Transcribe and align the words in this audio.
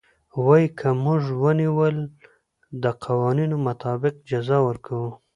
وايي 0.45 0.67
که 0.79 0.89
موږ 1.03 1.23
ونيول 1.43 1.95
د 2.83 2.85
قوانينو 3.03 3.57
مطابق 3.67 4.13
جزا 4.29 4.57
ورکوو. 4.67 5.09